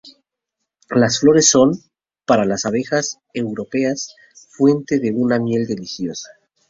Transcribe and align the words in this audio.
Las 0.89 1.19
flores 1.19 1.47
son, 1.51 1.73
para 2.25 2.43
las 2.43 2.65
abejas 2.65 3.19
europeas, 3.35 4.15
fuente 4.33 4.97
de 4.97 5.11
una 5.11 5.37
miel 5.37 5.67
deliciosa. 5.67 6.29